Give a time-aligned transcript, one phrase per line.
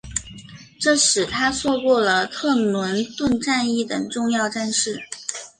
[0.79, 4.97] 这使他错过了特伦顿战役等重要战事。